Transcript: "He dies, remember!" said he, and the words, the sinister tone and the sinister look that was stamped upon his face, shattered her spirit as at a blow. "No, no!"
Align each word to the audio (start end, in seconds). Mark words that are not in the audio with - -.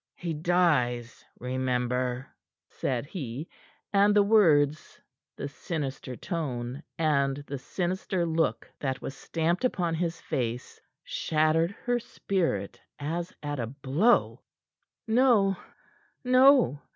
"He 0.15 0.33
dies, 0.33 1.23
remember!" 1.39 2.27
said 2.67 3.05
he, 3.05 3.47
and 3.93 4.15
the 4.15 4.23
words, 4.23 4.99
the 5.37 5.47
sinister 5.47 6.15
tone 6.15 6.81
and 6.97 7.37
the 7.45 7.59
sinister 7.59 8.25
look 8.25 8.67
that 8.79 8.99
was 8.99 9.15
stamped 9.15 9.63
upon 9.63 9.93
his 9.93 10.19
face, 10.19 10.81
shattered 11.03 11.69
her 11.83 11.99
spirit 11.99 12.81
as 12.97 13.31
at 13.43 13.59
a 13.59 13.67
blow. 13.67 14.41
"No, 15.05 15.55
no!" 16.23 16.81